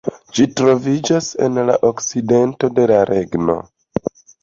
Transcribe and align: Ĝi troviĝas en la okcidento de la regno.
Ĝi 0.37 0.45
troviĝas 0.59 1.27
en 1.49 1.61
la 1.69 1.77
okcidento 1.91 2.73
de 2.81 2.91
la 2.93 3.01
regno. 3.15 3.63